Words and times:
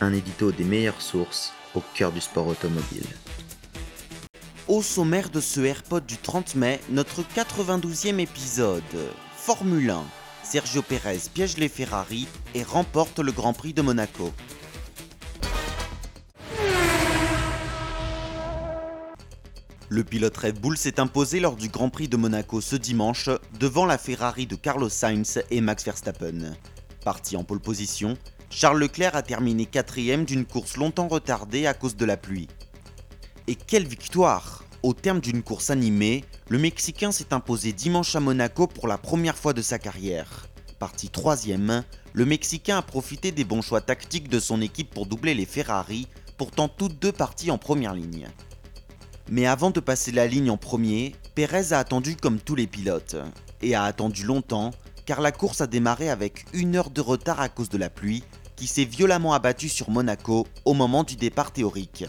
Un 0.00 0.12
édito 0.12 0.50
des 0.50 0.64
meilleures 0.64 1.00
sources 1.00 1.52
au 1.74 1.82
cœur 1.94 2.10
du 2.10 2.20
sport 2.20 2.48
automobile. 2.48 3.06
Au 4.66 4.82
sommaire 4.82 5.30
de 5.30 5.40
ce 5.40 5.60
AirPod 5.60 6.04
du 6.04 6.16
30 6.16 6.56
mai, 6.56 6.80
notre 6.90 7.22
92e 7.22 8.18
épisode. 8.18 8.82
Formule 9.36 9.90
1. 9.90 10.02
Sergio 10.42 10.82
Perez 10.82 11.20
piège 11.32 11.56
les 11.58 11.68
Ferrari 11.68 12.26
et 12.54 12.62
remporte 12.62 13.18
le 13.20 13.30
Grand 13.30 13.52
Prix 13.52 13.72
de 13.72 13.82
Monaco. 13.82 14.32
Le 19.88 20.02
pilote 20.02 20.36
Red 20.36 20.58
Bull 20.58 20.76
s'est 20.76 20.98
imposé 20.98 21.38
lors 21.38 21.56
du 21.56 21.68
Grand 21.68 21.88
Prix 21.88 22.08
de 22.08 22.16
Monaco 22.16 22.60
ce 22.60 22.74
dimanche 22.74 23.30
devant 23.60 23.86
la 23.86 23.96
Ferrari 23.96 24.46
de 24.46 24.56
Carlos 24.56 24.88
Sainz 24.88 25.40
et 25.50 25.60
Max 25.60 25.84
Verstappen. 25.84 26.56
Parti 27.04 27.36
en 27.36 27.44
pole 27.44 27.60
position, 27.60 28.16
Charles 28.56 28.78
Leclerc 28.78 29.16
a 29.16 29.22
terminé 29.22 29.66
quatrième 29.66 30.24
d'une 30.24 30.44
course 30.44 30.76
longtemps 30.76 31.08
retardée 31.08 31.66
à 31.66 31.74
cause 31.74 31.96
de 31.96 32.04
la 32.04 32.16
pluie. 32.16 32.46
Et 33.48 33.56
quelle 33.56 33.84
victoire 33.84 34.62
Au 34.84 34.94
terme 34.94 35.18
d'une 35.18 35.42
course 35.42 35.70
animée, 35.70 36.24
le 36.48 36.58
Mexicain 36.58 37.10
s'est 37.10 37.34
imposé 37.34 37.72
dimanche 37.72 38.14
à 38.14 38.20
Monaco 38.20 38.68
pour 38.68 38.86
la 38.86 38.96
première 38.96 39.36
fois 39.36 39.54
de 39.54 39.60
sa 39.60 39.80
carrière. 39.80 40.46
Parti 40.78 41.08
troisième, 41.08 41.82
le 42.12 42.26
Mexicain 42.26 42.78
a 42.78 42.82
profité 42.82 43.32
des 43.32 43.42
bons 43.42 43.60
choix 43.60 43.80
tactiques 43.80 44.28
de 44.28 44.38
son 44.38 44.60
équipe 44.60 44.90
pour 44.90 45.06
doubler 45.06 45.34
les 45.34 45.46
Ferrari, 45.46 46.06
pourtant 46.38 46.68
toutes 46.68 47.00
deux 47.00 47.12
parties 47.12 47.50
en 47.50 47.58
première 47.58 47.92
ligne. 47.92 48.28
Mais 49.28 49.46
avant 49.46 49.72
de 49.72 49.80
passer 49.80 50.12
la 50.12 50.28
ligne 50.28 50.50
en 50.50 50.58
premier, 50.58 51.16
Perez 51.34 51.72
a 51.72 51.80
attendu 51.80 52.14
comme 52.14 52.38
tous 52.38 52.54
les 52.54 52.68
pilotes, 52.68 53.16
et 53.62 53.74
a 53.74 53.82
attendu 53.82 54.22
longtemps, 54.22 54.70
car 55.06 55.20
la 55.20 55.32
course 55.32 55.60
a 55.60 55.66
démarré 55.66 56.08
avec 56.08 56.46
une 56.52 56.76
heure 56.76 56.90
de 56.90 57.00
retard 57.00 57.40
à 57.40 57.48
cause 57.48 57.68
de 57.68 57.78
la 57.78 57.90
pluie, 57.90 58.22
qui 58.56 58.66
s'est 58.66 58.84
violemment 58.84 59.34
abattue 59.34 59.68
sur 59.68 59.90
Monaco 59.90 60.46
au 60.64 60.74
moment 60.74 61.04
du 61.04 61.16
départ 61.16 61.52
théorique. 61.52 62.04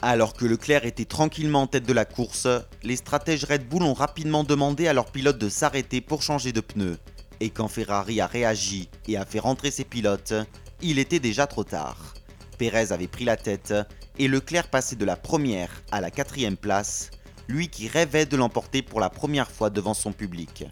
Alors 0.00 0.34
que 0.34 0.44
Leclerc 0.44 0.84
était 0.84 1.04
tranquillement 1.04 1.62
en 1.62 1.66
tête 1.68 1.86
de 1.86 1.92
la 1.92 2.04
course, 2.04 2.48
les 2.82 2.96
stratèges 2.96 3.44
Red 3.44 3.68
Bull 3.68 3.84
ont 3.84 3.94
rapidement 3.94 4.42
demandé 4.42 4.88
à 4.88 4.92
leurs 4.92 5.12
pilotes 5.12 5.38
de 5.38 5.48
s'arrêter 5.48 6.00
pour 6.00 6.22
changer 6.22 6.52
de 6.52 6.60
pneus. 6.60 6.98
Et 7.38 7.50
quand 7.50 7.68
Ferrari 7.68 8.20
a 8.20 8.26
réagi 8.26 8.88
et 9.06 9.16
a 9.16 9.24
fait 9.24 9.38
rentrer 9.38 9.70
ses 9.70 9.84
pilotes, 9.84 10.34
il 10.80 10.98
était 10.98 11.20
déjà 11.20 11.46
trop 11.46 11.62
tard. 11.62 12.14
Perez 12.58 12.92
avait 12.92 13.06
pris 13.06 13.24
la 13.24 13.36
tête 13.36 13.74
et 14.18 14.26
Leclerc 14.26 14.68
passait 14.68 14.96
de 14.96 15.04
la 15.04 15.16
première 15.16 15.70
à 15.92 16.00
la 16.00 16.10
quatrième 16.10 16.56
place, 16.56 17.10
lui 17.48 17.68
qui 17.68 17.86
rêvait 17.86 18.26
de 18.26 18.36
l'emporter 18.36 18.82
pour 18.82 18.98
la 18.98 19.10
première 19.10 19.50
fois 19.50 19.70
devant 19.70 19.94
son 19.94 20.12
public. 20.12 20.64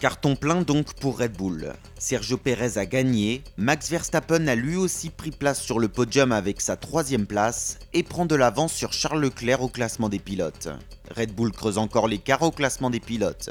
Carton 0.00 0.36
plein 0.36 0.62
donc 0.62 0.94
pour 0.94 1.18
Red 1.18 1.36
Bull. 1.36 1.72
Sergio 1.98 2.36
Perez 2.36 2.78
a 2.78 2.86
gagné, 2.86 3.42
Max 3.56 3.90
Verstappen 3.90 4.46
a 4.46 4.54
lui 4.54 4.76
aussi 4.76 5.10
pris 5.10 5.32
place 5.32 5.60
sur 5.60 5.80
le 5.80 5.88
podium 5.88 6.30
avec 6.30 6.60
sa 6.60 6.76
troisième 6.76 7.26
place 7.26 7.80
et 7.92 8.04
prend 8.04 8.24
de 8.24 8.36
l'avance 8.36 8.72
sur 8.72 8.92
Charles 8.92 9.20
Leclerc 9.20 9.60
au 9.60 9.68
classement 9.68 10.08
des 10.08 10.20
pilotes. 10.20 10.68
Red 11.16 11.34
Bull 11.34 11.50
creuse 11.50 11.78
encore 11.78 12.06
l'écart 12.06 12.42
au 12.42 12.52
classement 12.52 12.90
des 12.90 13.00
pilotes. 13.00 13.50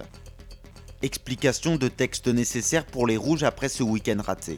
Explication 1.01 1.75
de 1.75 1.89
texte 1.89 2.29
nécessaire 2.29 2.85
pour 2.85 3.07
les 3.07 3.17
rouges 3.17 3.43
après 3.43 3.67
ce 3.67 3.83
week-end 3.83 4.21
raté. 4.25 4.57